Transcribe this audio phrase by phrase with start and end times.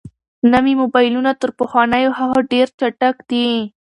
[0.53, 3.47] نوي موبایلونه تر پخوانیو هغو ډېر چټک دي.